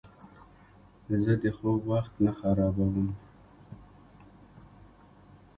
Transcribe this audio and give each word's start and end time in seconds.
زه 1.23 1.33
د 1.43 1.45
خوب 1.57 1.81
وخت 1.91 2.13
نه 2.25 2.31
خرابوم. 2.39 3.09